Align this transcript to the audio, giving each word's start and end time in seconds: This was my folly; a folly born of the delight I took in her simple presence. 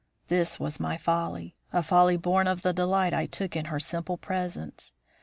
This 0.29 0.59
was 0.59 0.79
my 0.79 0.97
folly; 0.97 1.53
a 1.71 1.83
folly 1.83 2.17
born 2.17 2.47
of 2.47 2.63
the 2.63 2.73
delight 2.73 3.13
I 3.13 3.27
took 3.27 3.55
in 3.55 3.65
her 3.65 3.79
simple 3.79 4.17
presence. 4.17 4.93